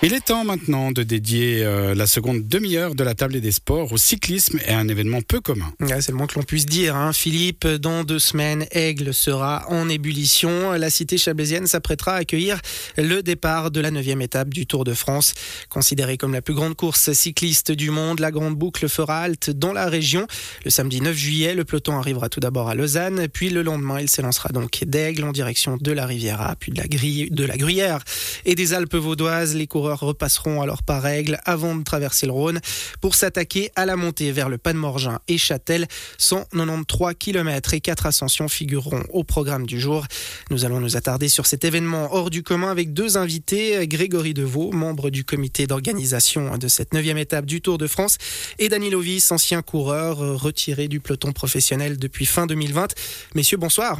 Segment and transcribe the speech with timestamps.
[0.00, 3.90] Il est temps maintenant de dédier euh, la seconde demi-heure de la table des sports
[3.90, 5.72] au cyclisme et à un événement peu commun.
[5.80, 6.94] c'est le moins que l'on puisse dire.
[6.94, 7.12] Hein.
[7.12, 10.70] Philippe, dans deux semaines, Aigle sera en ébullition.
[10.74, 12.60] La cité chablaisienne s'apprêtera à accueillir
[12.96, 15.34] le départ de la neuvième étape du Tour de France.
[15.68, 19.72] Considérée comme la plus grande course cycliste du monde, la grande boucle fera halte dans
[19.72, 20.28] la région.
[20.64, 24.08] Le samedi 9 juillet, le peloton arrivera tout d'abord à Lausanne, puis le lendemain, il
[24.08, 28.04] s'élancera donc d'Aigle en direction de la Riviera, puis de la, de la Gruyère
[28.44, 29.56] et des Alpes vaudoises.
[29.56, 32.60] Les coureurs repasseront alors par règle avant de traverser le Rhône
[33.00, 35.86] pour s'attaquer à la montée vers le Pas de Morgin et Châtel.
[36.18, 40.06] 193 km et 4 ascensions figureront au programme du jour.
[40.50, 44.72] Nous allons nous attarder sur cet événement hors du commun avec deux invités, Grégory Deveau,
[44.72, 48.18] membre du comité d'organisation de cette neuvième étape du Tour de France,
[48.58, 52.94] et Dani Lovis, ancien coureur retiré du peloton professionnel depuis fin 2020.
[53.34, 53.98] Messieurs, bonsoir.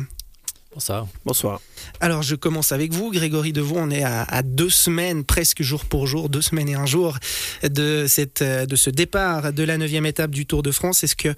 [0.75, 1.09] Bonsoir.
[1.25, 1.61] Bonsoir.
[2.01, 3.79] Alors je commence avec vous, Grégory Devaux.
[3.79, 7.17] On est à, deux semaines, presque jour pour jour, deux semaines et un jour
[7.63, 11.03] de, cette, de ce départ de la neuvième étape du Tour de France.
[11.03, 11.35] Est-ce que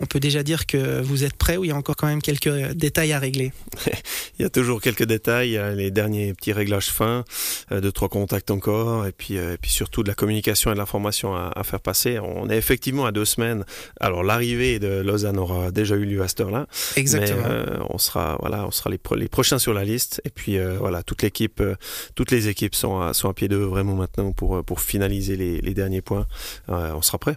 [0.00, 2.20] on peut déjà dire que vous êtes prêt ou il y a encore quand même
[2.20, 3.52] quelques détails à régler?
[4.38, 7.24] Il y a toujours quelques détails, il y a les derniers petits réglages fins,
[7.70, 10.74] euh, deux trois contacts encore, et puis, euh, et puis surtout de la communication et
[10.74, 12.18] de l'information à, faire passer.
[12.18, 13.64] On est effectivement à deux semaines.
[14.00, 16.66] Alors l'arrivée de Lausanne aura déjà eu lieu à cette heure-là.
[16.96, 17.42] Exactement.
[17.42, 20.20] Mais, euh, on sera voilà, on sera les, prochains sur la liste.
[20.24, 21.76] Et puis euh, voilà, toute l'équipe, euh,
[22.14, 26.02] toutes les équipes sont à, pied d'eux vraiment maintenant pour, euh, finaliser les, les derniers
[26.02, 26.26] points.
[26.68, 27.36] on sera prêt.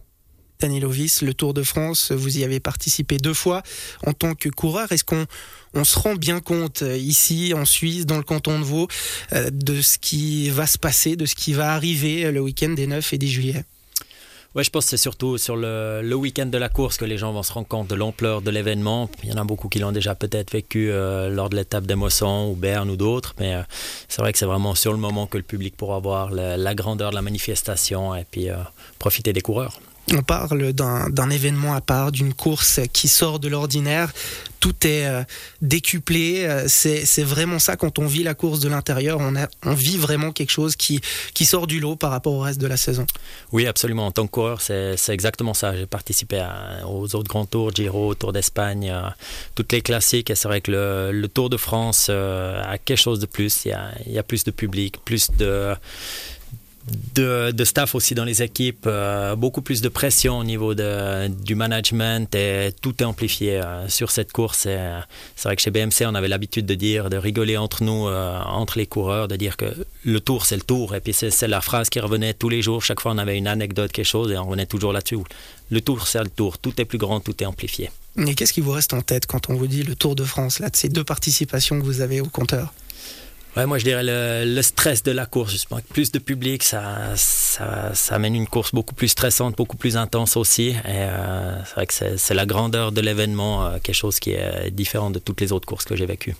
[0.60, 3.62] Daniel Ovis, le Tour de France, vous y avez participé deux fois
[4.08, 4.92] en tant que coureur.
[4.92, 5.28] Est-ce qu'on
[5.76, 8.88] on se rend bien compte ici en Suisse, dans le canton de Vaud,
[9.52, 13.14] de ce qui va se passer, de ce qui va arriver le week-end des 9
[13.14, 13.66] et 10 juillet?
[14.58, 17.32] Ouais, je pense que c'est surtout sur le, week-end de la course que les gens
[17.32, 19.08] vont se rendre compte de l'ampleur de l'événement.
[19.22, 22.50] Il y en a beaucoup qui l'ont déjà peut-être vécu euh, lors de l'étape d'Emosson
[22.52, 23.62] ou Berne ou d'autres, mais euh,
[24.08, 27.12] c'est vrai que c'est vraiment sur le moment que le public pourra voir la grandeur
[27.12, 28.56] de la manifestation et puis euh,
[28.98, 29.80] profiter des coureurs.
[30.14, 34.14] On parle d'un événement à part, d'une course qui sort de l'ordinaire.
[34.62, 35.24] Tout est euh,
[35.62, 36.46] décuplé.
[36.46, 39.20] Euh, c'est vraiment ça quand on vit la course de l'intérieur.
[39.20, 41.02] On, vit vraiment quelque chose qui,
[41.44, 43.06] sort du lot par rapport au reste de la saison.
[43.52, 44.06] Oui, absolument.
[44.06, 45.76] En tant que coureur, c'est exactement ça.
[45.76, 46.42] J'ai participé
[46.88, 49.10] aux autres grands tours, Giro, Tour d'Espagne, euh,
[49.56, 50.30] toutes les classiques.
[50.30, 53.66] Et c'est vrai que le, le, Tour de France a quelque chose de plus.
[53.66, 55.76] Il y a plus de public, plus de
[57.16, 61.56] de, staff aussi dans les équipes, euh, beaucoup plus de pression au niveau de, du
[61.56, 64.60] management et tout est amplifié euh, sur cette course.
[64.60, 68.40] C'est vrai que chez BMC, on avait l'habitude de dire, de rigoler entre nous, euh,
[68.46, 69.66] entre les coureurs, de dire que
[70.04, 70.96] le tour, c'est le tour.
[70.96, 72.84] Et puis c'est la phrase qui revenait tous les jours.
[72.84, 75.18] Chaque fois, on avait une anecdote, quelque chose, et on revenait toujours là-dessus.
[75.70, 76.58] Le tour, c'est le tour.
[76.58, 77.90] Tout est plus grand, tout est amplifié.
[78.26, 80.60] Et qu'est-ce qui vous reste en tête quand on vous dit le Tour de France,
[80.60, 82.74] là, de ces deux participations que vous avez au compteur?
[83.66, 85.80] Moi je dirais le, stress de la course, justement.
[85.94, 90.38] plus de public, ça, ça, ça, amène une course beaucoup plus stressante, beaucoup plus intense
[90.38, 90.76] aussi.
[90.86, 95.10] Euh, c'est vrai que c'est la grandeur de l'événement, euh, quelque chose qui est différent
[95.10, 96.36] de toutes les autres courses que j'ai vécues.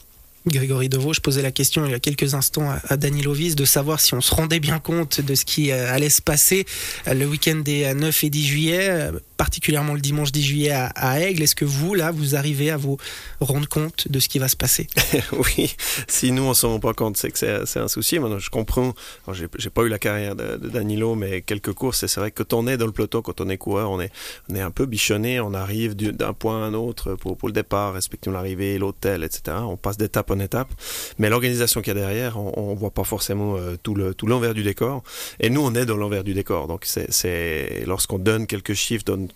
[0.50, 3.56] Grégory Deveau, je posais la question il y a quelques instants à, à Dani Lovis
[3.56, 6.66] de savoir si on se rendait bien compte de ce qui euh, allait se passer
[7.06, 11.44] le week-end des 9 et 10 juillet particulièrement le dimanche 10 juillet à, Aigle.
[11.44, 12.98] Est-ce que vous, là, vous arrivez à vous
[13.40, 14.88] rendre compte de ce qui va se passer?
[15.32, 15.76] Oui,
[16.08, 18.18] si nous, on ne se rend pas compte, c'est que c'est un souci.
[18.18, 18.94] Maintenant, je comprends,
[19.34, 22.68] j'ai pas eu la carrière de, Danilo, mais quelques courses, c'est vrai que quand on
[22.68, 24.12] est dans le peloton, quand on est coureur, on est,
[24.60, 28.80] un peu bichonné, on arrive d'un point à un autre pour, le départ, respectant l'arrivée,
[28.80, 29.58] l'hôtel, etc.
[29.62, 30.70] On passe d'étape en étape.
[31.18, 34.56] Mais l'organisation qu'il y a derrière, on ne voit pas forcément euh, tout l'envers tout
[34.56, 35.04] du décor.
[35.40, 36.68] Et nous, on est dans l'envers du décor.
[36.68, 39.28] Donc, c'est lorsqu'on donne quelques chiffres, donne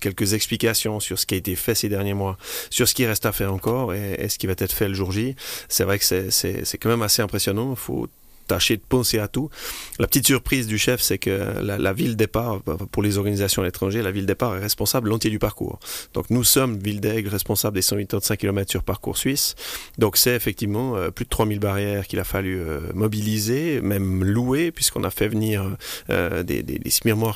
[0.00, 2.36] quelques explications sur ce qui a été fait ces derniers mois,
[2.70, 5.12] sur ce qui reste à faire encore et, ce qui va être fait le jour
[5.12, 5.36] J.
[5.68, 7.70] C'est vrai que c'est quand même assez impressionnant.
[7.70, 8.08] Il faut
[8.46, 9.50] tâcher de penser à tout.
[9.98, 14.02] La petite surprise du chef, c'est que la, ville départ, pour les organisations à l'étranger,
[14.02, 15.78] la ville départ est responsable l'entier du parcours.
[16.14, 19.54] Donc nous sommes, ville d'Aigle, responsable des 185 km sur parcours suisse.
[19.98, 24.72] Donc c'est effectivement euh, plus de 3000 barrières qu'il a fallu euh, mobiliser, même louer,
[24.72, 25.76] puisqu'on a fait venir
[26.10, 26.90] euh, des, des, des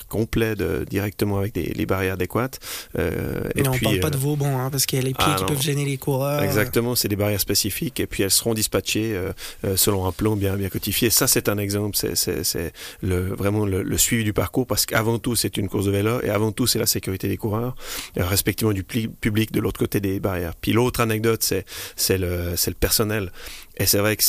[0.08, 0.54] complets
[0.88, 2.58] directement avec des, les barrières adéquates.
[2.96, 3.00] et
[3.66, 5.44] on ne parle pas de Vauban, hein, parce qu'il y a les pieds ah qui
[5.44, 6.42] peuvent gêner les coureurs.
[6.42, 9.18] Exactement, c'est des barrières spécifiques, et puis elles seront dispatchées
[9.76, 13.98] selon un plan bien, bien codifié et ça, c'est un exemple, c'est le, vraiment le,
[13.98, 16.78] suivi du parcours, parce qu'avant tout, c'est une course de vélo, et avant tout, c'est
[16.78, 17.74] la sécurité des coureurs,
[18.16, 20.54] respectivement du public de l'autre côté des barrières.
[20.60, 21.42] Puis l'autre anecdote,
[21.96, 23.32] c'est le, le personnel.
[23.76, 24.22] Et c'est vrai que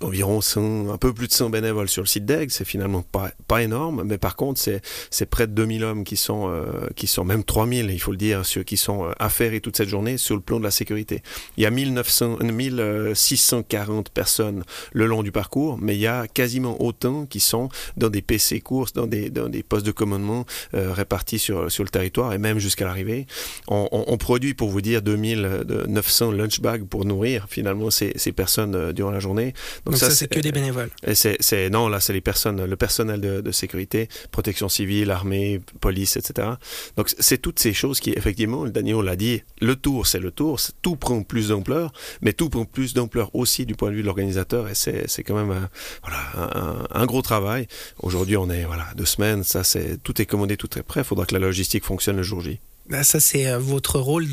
[0.00, 2.50] environ 100, un peu plus de 100 bénévoles sur le site d'Aigle.
[2.50, 6.48] C'est finalement pas, pas énorme, mais par contre, c'est, près de 2000 hommes qui sont,
[6.48, 9.76] euh, qui sont même 3000, il faut le dire, ceux qui sont euh, affairés toute
[9.76, 11.22] cette journée sur le plan de la sécurité.
[11.56, 16.80] Il y a 1900, 1640 personnes le long du parcours, mais il y a quasiment
[16.82, 20.92] autant qui sont dans des PC courses, dans des, dans des postes de commandement euh,
[20.92, 23.26] répartis sur, sur le territoire et même jusqu'à l'arrivée.
[23.68, 28.32] On, on, on, produit, pour vous dire, 2900 lunch bags pour nourrir finalement ces, ces
[28.32, 29.54] personnes euh, durant la journée.
[29.84, 30.90] Donc, Donc ça, ça c'est que des bénévoles.
[31.14, 36.16] C'est, non, là, c'est les personnes, le personnel de, de, sécurité, protection civile, armée, police,
[36.16, 36.48] etc.
[36.96, 40.58] Donc c'est toutes ces choses qui, effectivement, Daniel l'a dit, le tour, c'est le tour,
[40.82, 41.92] tout prend plus d'ampleur,
[42.22, 45.34] mais tout prend plus d'ampleur aussi du point de vue de l'organisateur et c'est quand
[45.34, 45.68] même un,
[46.02, 47.66] voilà, un, un, gros travail.
[47.98, 51.00] Aujourd'hui, on est voilà deux semaines, ça c'est tout est commandé, tout est prêt.
[51.00, 52.60] Il faudra que la logistique fonctionne le jour J.
[52.90, 54.26] Bah, ça, c'est euh, votre rôle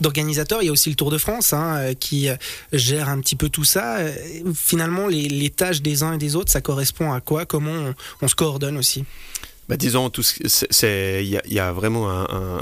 [0.00, 0.62] d'organisateur.
[0.62, 2.36] Il y a aussi le Tour de France hein, euh, qui euh,
[2.72, 3.98] gère un petit peu tout ça.
[4.54, 7.46] Finalement, les, les, tâches des uns et des autres, ça correspond à quoi?
[7.46, 9.04] Comment on, on se coordonne aussi?
[9.68, 10.22] Bah, disons, tout
[10.82, 12.60] il y, y, a vraiment un,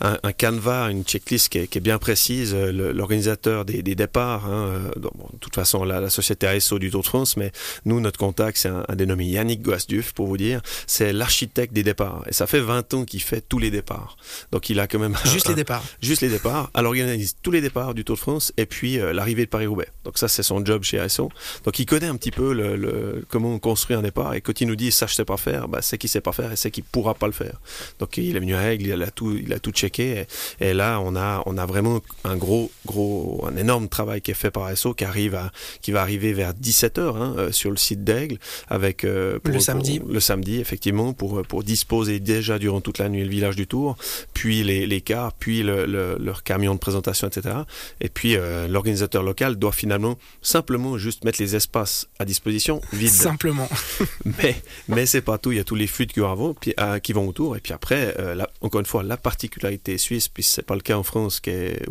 [0.00, 2.54] un, un, canevas, une checklist qui est, qui est bien précise.
[2.54, 7.02] L'organisateur des, des, départs, hein, bon, de toute façon, la, la, société ASO du Tour
[7.02, 7.52] de France, mais
[7.86, 10.60] nous, notre contact, c'est un, un, dénommé Yannick Guasduf, pour vous dire.
[10.86, 12.22] C'est l'architecte des départs.
[12.28, 14.16] Et ça fait 20 ans qu'il fait tous les départs.
[14.52, 15.16] Donc, il a quand même.
[15.24, 15.82] Juste les départs.
[16.02, 16.70] Juste les départs.
[16.74, 19.50] Alors, il organise tous les départs du Tour de France et puis euh, l'arrivée de
[19.50, 19.88] Paris-Roubaix.
[20.04, 21.30] Donc, ça, c'est son job chez ASO.
[21.64, 24.34] Donc, il connaît un petit peu le, le, comment on construit un départ.
[24.34, 26.32] Et quand il nous dit ça, je sais pas faire, bah, c'est qu'il sait pas
[26.32, 27.60] faire et c'est qu'il pourra pas le faire.
[27.98, 30.26] Donc il est venu à Aigle, il a tout, il a tout checké
[30.60, 34.30] et, et, là on a, on a vraiment un gros, gros, un énorme travail qui
[34.30, 37.52] est fait par SO qui arrive à, qui va arriver vers 17 h hein, euh,
[37.52, 41.62] sur le site d'Aigle avec euh, pour, le samedi, pour, le samedi effectivement pour pour
[41.62, 43.96] disposer déjà durant toute la nuit le village du Tour,
[44.34, 47.56] puis les, les cars, puis le, le, leur camion de présentation, etc.
[48.00, 53.10] Et puis euh, l'organisateur local doit finalement simplement juste mettre les espaces à disposition vides.
[53.10, 53.68] Simplement.
[54.38, 54.56] mais
[54.88, 57.00] mais c'est pas tout, il y a tous les flux qu'il y aura puis à,
[57.00, 57.56] qui vont autour.
[57.56, 60.96] Et puis après, euh, encore une fois, la particularité suisse, puis c'est pas le cas
[60.96, 61.40] en France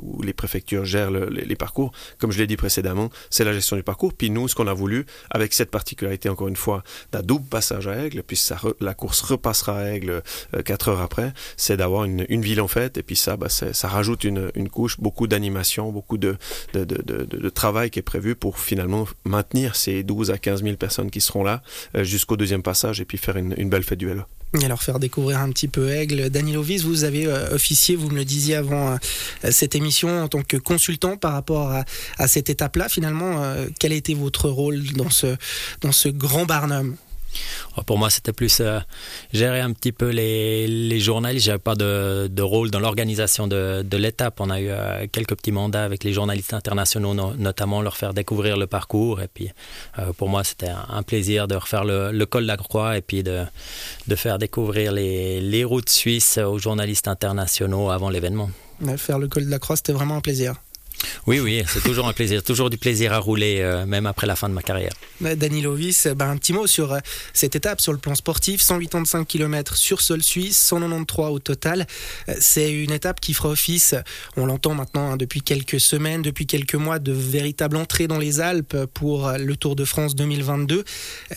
[0.02, 3.76] où les préfectures gèrent le, les, parcours, comme je l'ai dit précédemment, c'est la gestion
[3.76, 4.14] du parcours.
[4.14, 7.88] Puis nous, ce qu'on a voulu, avec cette particularité, encore une fois, d'un double passage
[7.88, 8.42] à Aigle, puis
[8.80, 10.22] la course repassera à Aigle
[10.56, 12.98] euh, 4 heures après, c'est d'avoir une, une, ville en fait.
[12.98, 16.38] Et puis ça, bah, ça rajoute une, une couche, beaucoup d'animation, beaucoup de,
[16.74, 21.12] de, de travail qui est prévu pour finalement maintenir ces 12 à 15 000 personnes
[21.12, 21.62] qui seront là
[21.96, 24.24] euh, jusqu'au deuxième passage et puis faire une, une belle fête du vélo
[24.60, 26.30] et alors faire découvrir un petit peu Aigle.
[26.30, 28.98] Danilo Viz, vous avez euh, officié, vous me le disiez avant euh,
[29.50, 31.86] cette émission, en tant que consultant par rapport à,
[32.18, 32.90] à cette étape-là.
[32.90, 35.36] Finalement, euh, quel été votre rôle dans ce,
[35.82, 36.96] dans ce grand Barnum?
[37.86, 38.80] Pour moi, c'était plus euh,
[39.34, 41.46] gérer un petit peu les, les journalistes.
[41.46, 44.40] J'avais pas de, rôle dans l'organisation de, l'étape.
[44.40, 48.14] On a eu euh, quelques petits mandats avec les journalistes internationaux, no, notamment leur faire
[48.14, 49.22] découvrir le parcours.
[49.22, 49.50] Et puis,
[50.00, 53.02] euh, pour moi, c'était un, plaisir de refaire le, le col de la Croix et
[53.02, 53.44] puis de,
[54.08, 58.50] de faire découvrir les routes suisses aux journalistes internationaux avant l'événement.
[58.98, 60.56] Faire le col de la Croix, c'était vraiment un plaisir.
[61.28, 64.36] Oui, oui, c'est toujours un plaisir, toujours du plaisir à rouler, euh, même après la
[64.36, 64.92] fin de ma carrière.
[65.22, 67.00] Danilo Viss, ben, un petit mot sur euh,
[67.34, 71.88] cette étape sur le plan sportif 185 km sur sol suisse, 193 au total.
[72.40, 73.96] C'est une étape qui fera office,
[74.38, 78.42] on l'entend maintenant hein, depuis quelques semaines, depuis quelques mois, de véritable entrée dans les
[78.42, 80.84] Alpes pour le Tour de France 2022.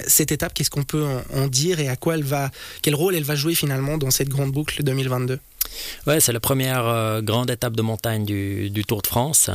[0.07, 2.51] Cette étape, qu'est-ce qu'on peut en, en dire et à quoi elle va,
[2.83, 5.39] quel rôle elle va jouer finalement dans cette grande boucle 2022
[6.07, 9.51] Ouais, c'est la première euh, grande étape de montagne du, Tour de France.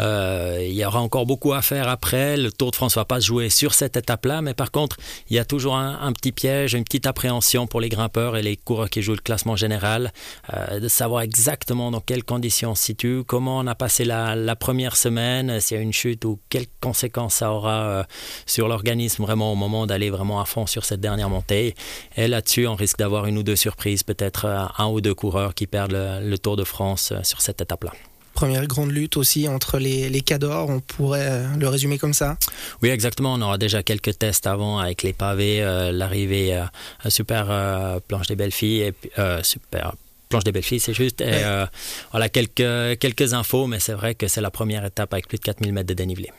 [0.00, 2.36] Euh, il y aura encore beaucoup à faire après.
[2.36, 4.96] Le Tour de France va pas se jouer sur cette étape-là, mais par contre,
[5.30, 8.56] il y a toujours un, petit piège, une petite appréhension pour les grimpeurs et les
[8.56, 10.12] coureurs qui jouent le classement général,
[10.52, 14.36] euh, de savoir exactement dans quelles conditions on se situe, comment on a passé la,
[14.36, 18.06] la première semaine, s'il y a une chute ou quelles conséquences ça aura
[18.46, 21.74] sur l'organisme vraiment au moment d'aller vraiment à fond sur cette dernière montée.
[22.16, 24.46] Et là-dessus, on risque d'avoir une ou deux surprises, peut-être
[24.78, 27.92] un ou deux coureurs qui perdent le, le Tour de France euh, sur cette étape-là
[28.34, 32.36] première grande lutte aussi entre les, les cadors, on pourrait euh, le résumer comme ça?
[32.82, 33.32] Oui, exactement.
[33.34, 36.64] On aura déjà quelques tests avant avec les pavés, euh, l'arrivée euh,
[37.02, 39.94] à Super euh, Planche des Belles Filles et Super
[40.30, 41.20] planche des belles filles, c'est juste.
[41.20, 41.64] Et, ouais.
[42.10, 45.44] voilà quelques, quelques infos, mais c'est vrai que c'est la première étape avec plus de
[45.44, 46.30] 4000 mètres de dénivelé.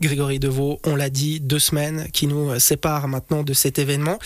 [0.00, 4.18] Grégory Deveau, on l'a dit, deux semaines qui nous séparent maintenant de cet événement.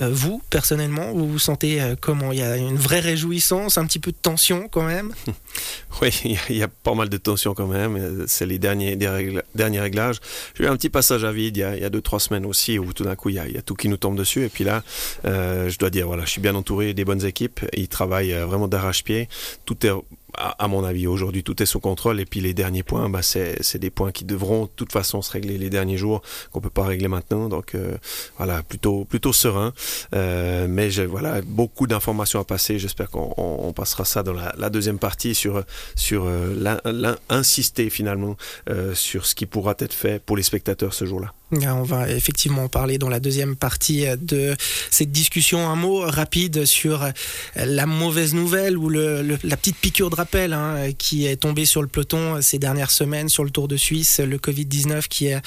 [0.00, 2.32] Euh, vous, personnellement, vous vous sentez euh, comment?
[2.32, 5.12] Il y a une vraie réjouissance, un petit peu de tension quand même?
[6.00, 8.24] Oui, il y a pas mal de tension quand même.
[8.26, 10.20] C'est les derniers, derniers réglages.
[10.54, 12.20] J'ai eu un petit passage à vide il y a, il y a deux, trois
[12.20, 14.44] semaines aussi où tout d'un coup, il y, a, tout qui nous tombe dessus.
[14.44, 14.82] Et puis là,
[15.26, 17.60] euh, je dois dire, voilà, je suis bien entouré des bonnes équipes.
[17.76, 19.28] Ils travaillent vraiment d'arrache-pied.
[19.66, 19.90] Tout est
[20.36, 22.20] à, mon avis, aujourd'hui, tout est sous contrôle.
[22.20, 25.30] Et puis les derniers points, bah, c'est des points qui devront de toute façon se
[25.32, 26.22] régler les derniers jours,
[26.52, 27.48] qu'on peut pas régler maintenant.
[27.48, 27.96] Donc euh,
[28.38, 29.72] voilà, plutôt serein.
[30.14, 32.78] Euh, mais voilà beaucoup d'informations à passer.
[32.78, 35.64] J'espère qu'on passera ça dans la, deuxième partie sur
[35.96, 36.74] sur euh,
[37.90, 38.36] finalement
[38.94, 41.32] sur ce qui pourra être fait pour les spectateurs ce jour-là.
[41.52, 44.54] On va effectivement parler dans la deuxième partie de
[44.90, 45.68] cette discussion.
[45.68, 47.04] Un mot rapide sur
[47.56, 51.88] la mauvaise nouvelle ou la petite piqûre de rappel hein, qui est tombée sur le
[51.88, 55.40] peloton ces dernières semaines sur le Tour de Suisse, le Covid-19 qui a,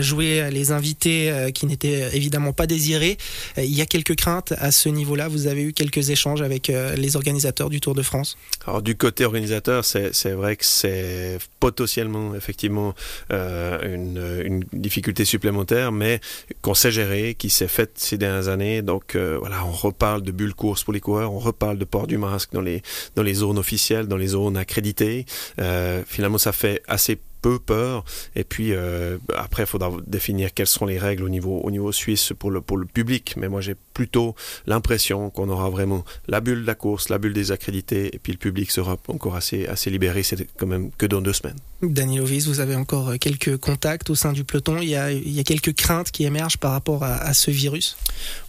[0.00, 3.18] joué les invités euh, qui n'étaient évidemment pas désirés.
[3.56, 5.28] Il y a quelques craintes à ce niveau-là.
[5.28, 8.36] Vous avez eu quelques échanges avec euh, les organisateurs du Tour de France?
[8.66, 12.94] Alors du côté organisateur, c'est vrai que c'est potentiellement effectivement
[13.30, 16.20] euh, une, difficulté supplémentaire mais
[16.62, 18.82] qu'on sait gérer, qui s'est faite ces dernières années.
[18.82, 22.06] Donc euh, voilà, on reparle de bulles course pour les coureurs, on reparle de port
[22.06, 22.82] du masque dans les,
[23.14, 25.26] dans les zones officielles, dans les zones accréditées.
[25.60, 28.04] Euh, finalement, ça fait assez peu peur.
[28.34, 31.92] Et puis euh, après, il faudra définir quelles sont les règles au niveau, au niveau
[31.92, 33.34] suisse pour le, pour le public.
[33.36, 34.34] Mais moi, j'ai plutôt
[34.66, 38.32] l'impression qu'on aura vraiment la bulle de la course, la bulle des accrédités, et puis
[38.32, 40.24] le public sera encore assez, assez libéré.
[40.24, 41.56] C'est quand même que dans deux semaines.
[41.82, 44.78] Daniel Ovis, vous avez encore quelques contacts au sein du peloton.
[44.80, 47.96] Il y a, il y a quelques craintes qui émergent par rapport à, ce virus?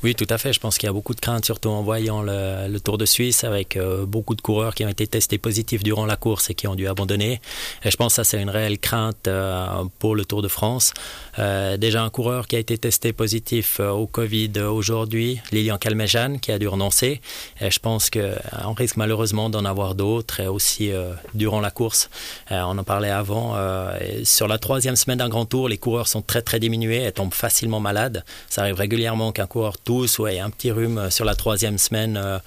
[0.01, 0.54] Oui, tout à fait.
[0.54, 3.44] Je pense qu'il y a beaucoup de craintes, surtout en voyant le, Tour de Suisse,
[3.44, 6.68] avec euh, beaucoup de coureurs qui ont été testés positifs durant la course et qui
[6.68, 7.42] ont dû abandonner.
[7.84, 10.94] Et je pense que ça, c'est une réelle crainte euh, pour le Tour de France.
[11.39, 16.51] Euh, déjà, un coureur qui a été testé positif au Covid aujourd'hui, Lilian Calmejean, qui
[16.51, 17.22] a dû renoncer.
[17.62, 20.91] Et je pense qu'on risque malheureusement d'en avoir d'autres, aussi
[21.34, 22.10] durant la course.
[22.50, 23.53] on en parlait avant.
[23.56, 27.12] Euh, sur la troisième semaine d'un grand tour, les coureurs sont très très diminués et
[27.12, 28.24] tombent facilement malades.
[28.50, 32.17] Ça arrive régulièrement qu'un coureur tousse ou ait un petit rhume sur la troisième semaine
[32.17, 32.39] euh,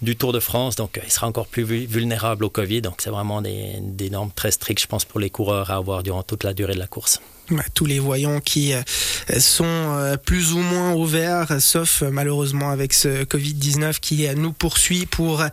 [0.00, 0.76] du Tour de France.
[0.76, 2.82] Donc il sera encore plus vulnérable au Covid.
[2.82, 6.02] Donc c'est vraiment des, des normes très strictes, je pense, pour les coureurs à avoir
[6.02, 7.20] durant toute la durée de la course
[7.74, 8.82] tous les voyants qui euh,
[9.38, 14.52] sont euh, plus ou moins au vert, sauf euh, malheureusement avec ce Covid-19 qui nous
[14.52, 15.44] poursuit pour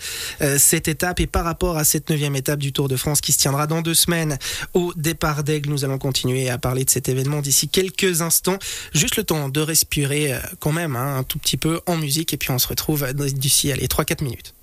[0.58, 1.20] cette étape.
[1.20, 3.82] Et par rapport à cette neuvième étape du Tour de France qui se tiendra dans
[3.82, 4.38] deux semaines
[4.74, 8.58] au départ d'Aigle, nous allons continuer à parler de cet événement d'ici quelques instants.
[8.94, 12.38] Juste le temps de respirer quand même hein, un tout petit peu en musique et
[12.38, 14.54] puis on se retrouve d'ici les 3-4 minutes.